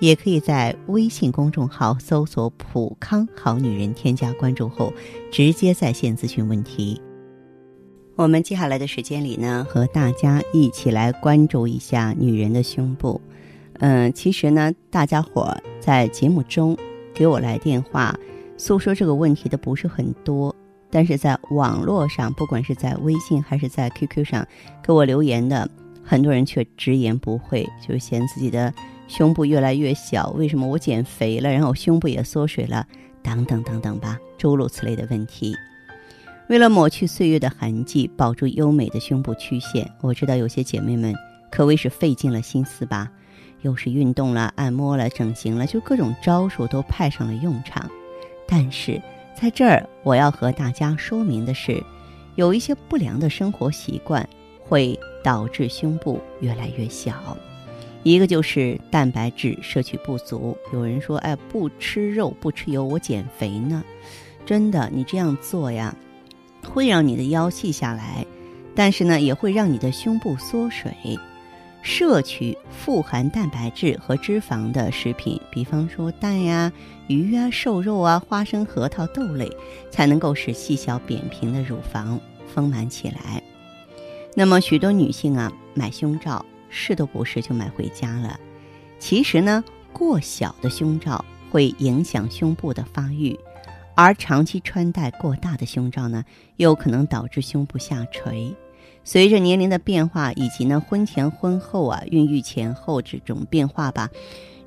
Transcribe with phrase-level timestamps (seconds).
[0.00, 4.92] 也可以在微信公众号搜索“普康好女人”，添加关注后，
[5.30, 7.00] 直接在线咨询问题。
[8.16, 13.20] 我们接下来的时间里呢，和大家一起来关注一下女人的胸部。
[13.80, 16.76] 嗯，其实呢，大家伙在节目中
[17.12, 18.16] 给我来电话
[18.56, 20.54] 诉说这个问题的不是很多，
[20.90, 24.46] 但是在网络上，不管是在微信还是在 QQ 上
[24.80, 25.68] 给我留言的
[26.04, 28.72] 很多人却直言不讳，就是嫌自己的。
[29.06, 32.86] 胸部越来越小，为什么我减肥了，然后胸部也缩水了，
[33.22, 35.54] 等等等等吧，诸如此类的问题。
[36.48, 41.14] 为了抹去岁月的痕迹，保住优美的胸部曲线，我知道有些姐妹们
[41.50, 43.10] 可谓是费尽了心思吧，
[43.62, 47.90] 又是运动了、按摩了、整形了，就各种招数都派上了用场。
[48.46, 49.00] 但是
[49.34, 51.82] 在这儿，我要和大家说明的是，
[52.34, 54.28] 有一些不良的生活习惯
[54.60, 57.36] 会导致胸部越来越小。
[58.04, 60.56] 一个就是蛋白质摄取不足。
[60.72, 63.82] 有人说：“哎，不吃肉不吃油，我减肥呢。”
[64.46, 65.96] 真的，你这样做呀，
[66.62, 68.24] 会让你的腰细下来，
[68.74, 70.92] 但是呢，也会让你的胸部缩水。
[71.80, 76.72] 摄取富含蛋白质和脂肪的食品，比方说蛋呀、
[77.08, 79.50] 鱼啊、瘦肉啊、花生、核桃、豆类，
[79.90, 83.42] 才能够使细小扁平的乳房丰满起来。
[84.34, 86.44] 那么，许多女性啊，买胸罩。
[86.74, 88.38] 试都不试就买回家了。
[88.98, 93.38] 其实呢，过小的胸罩会影响胸部的发育，
[93.94, 96.24] 而长期穿戴过大的胸罩呢，
[96.56, 98.52] 又可能导致胸部下垂。
[99.04, 104.10] 随着年龄的变化以及呢婚前婚后啊孕育前后这种变化吧，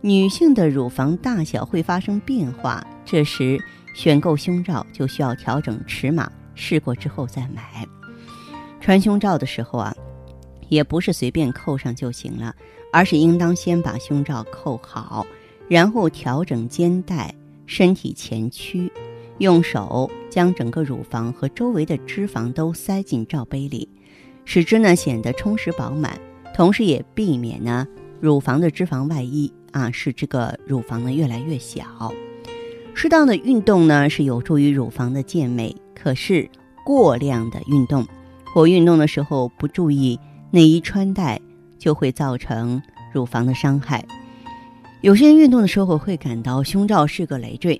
[0.00, 2.86] 女性的乳房大小会发生变化。
[3.04, 3.58] 这时
[3.94, 7.86] 选购胸罩就需要调整尺码，试过之后再买。
[8.80, 9.96] 穿胸罩的时候啊。
[10.68, 12.54] 也不是随便扣上就行了，
[12.92, 15.26] 而是应当先把胸罩扣好，
[15.68, 17.34] 然后调整肩带、
[17.66, 18.90] 身体前屈，
[19.38, 23.88] 用手将整个乳房和周围的脂肪都塞进罩杯里，
[24.44, 26.18] 使之呢显得充实饱满，
[26.54, 27.86] 同时也避免呢
[28.20, 32.12] 乳房的脂肪外溢啊，使这个乳房呢越来越小。
[32.94, 36.48] 适当的运动呢是有助于乳房的健美，可是
[36.84, 38.06] 过量的运动
[38.54, 40.18] 或运动的时候不注意。
[40.56, 41.38] 内衣穿戴
[41.78, 44.02] 就会造成乳房的伤害。
[45.02, 47.78] 有些人运动的时候会感到胸罩是个累赘，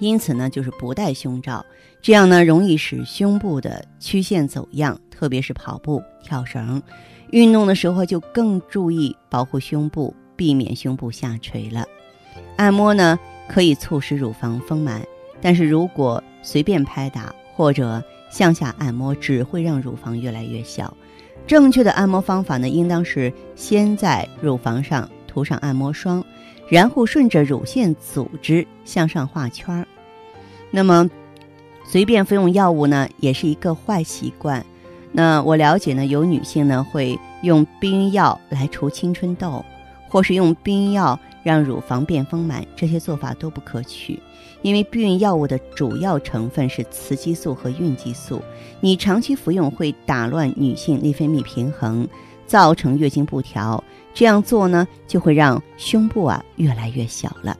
[0.00, 1.64] 因此呢，就是不戴胸罩，
[2.02, 6.82] 这样呢容易使胸部的曲线走样，特别是跑步、跳绳，
[7.30, 11.86] 运动的时候就更注意保护胸部，避免胸部下垂了。
[12.56, 13.16] 按摩呢
[13.46, 15.00] 可以促使乳房丰满，
[15.40, 18.02] 但是如果随便拍打或者
[18.32, 20.92] 向下按摩，只会让乳房越来越小。
[21.46, 26.24] 正确的按摩方法呢，应当是先在乳房上涂上按摩霜，
[26.68, 29.86] 然后顺着乳腺组织向上画圈儿。
[30.70, 31.08] 那么，
[31.86, 34.64] 随便服用药物呢，也是一个坏习惯。
[35.12, 39.64] 那我了解呢，有女性呢会用避孕药来除青春痘，
[40.08, 44.18] 或是用避孕药让乳房变丰满，这些做法都不可取。
[44.62, 48.42] 因为避孕药物的主要成分是雌激素和孕激素，
[48.80, 52.08] 你长期服用会打乱女性内分泌平衡，
[52.46, 53.84] 造成月经不调。
[54.14, 57.56] 这样做呢，就会让胸部啊越来越小了。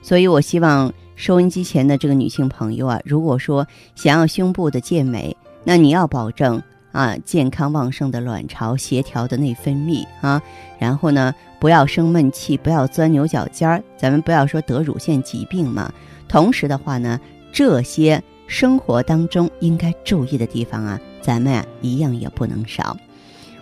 [0.00, 6.62] 所以我希望收音机前的这个女性朋友啊，如果说想要胸部的健美，那你要保证
[6.94, 10.40] 啊健康旺盛的卵巢、协调的内分泌啊，
[10.78, 15.92] 然后呢不要生闷气，不要钻牛角尖儿，咱们不要说得乳腺疾病嘛。
[16.28, 17.20] 同时的话呢，
[17.52, 22.96] 这些生活当中应该注意的地方啊，咱们啊一样也不能少。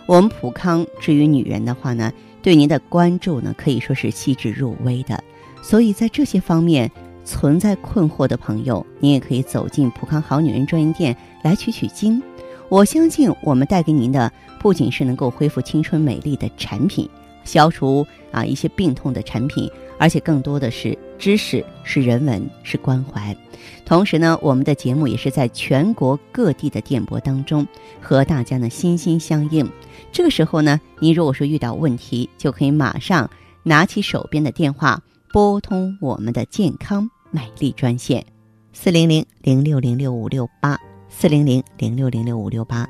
[0.05, 5.21] 我们普康至于女人的话呢，对您的关注呢可以说是细致入微的。
[5.61, 6.91] 所以在这些方面
[7.23, 12.21] 存在困惑的朋友，您也可以走进普康好女人专营店来取取经。
[12.73, 17.07] 我相信我们带给您的不仅是能够恢复青春美丽的产品，
[17.43, 19.69] 消除啊一些病痛的产品。
[19.99, 23.37] 而且更多的是知识，是人文，是关怀。
[23.85, 27.63] 同时呢，我们的节目也是在全国各地的电波当中
[28.01, 29.63] 和大家呢心心相印。
[30.11, 33.29] 这个时候呢，您如果说遇到问题，就可以马上
[33.61, 34.99] 拿起手边的电话，
[35.31, 38.25] 拨通我们的健康美丽专线：
[38.73, 40.75] 四零零零六零六五六八。
[41.15, 42.89] 四零零零六零六五六八。